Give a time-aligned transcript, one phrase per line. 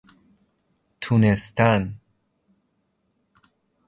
[1.01, 1.95] تونستن